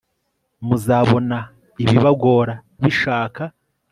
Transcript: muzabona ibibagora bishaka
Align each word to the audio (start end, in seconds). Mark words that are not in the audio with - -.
muzabona 0.67 1.37
ibibagora 1.83 2.53
bishaka 2.83 3.43